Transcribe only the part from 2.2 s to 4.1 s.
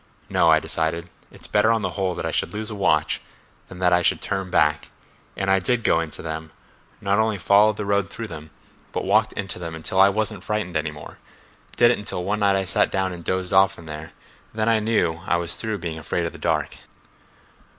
I should lose a watch than that I